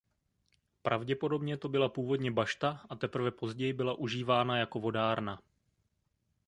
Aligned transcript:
Pravděpodobně 0.81 1.57
to 1.57 1.69
byla 1.69 1.89
původně 1.89 2.31
bašta 2.31 2.85
a 2.89 2.95
teprve 2.95 3.31
později 3.31 3.73
byla 3.73 3.93
užívána 3.93 4.57
jako 4.57 4.79
vodárna. 4.79 5.39